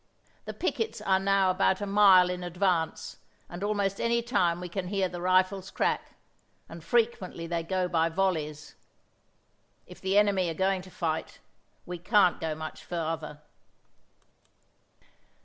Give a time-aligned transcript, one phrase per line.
[0.45, 3.17] The pickets are now about a mile in advance,
[3.47, 6.15] and almost any time we can hear the rifles crack,
[6.67, 8.73] and frequently they go by volleys.
[9.85, 11.37] If the enemy are going to fight
[11.85, 13.41] we can't go much farther.